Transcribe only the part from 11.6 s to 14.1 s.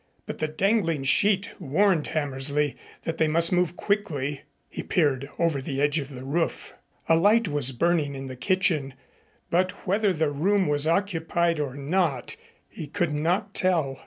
not, he could not tell.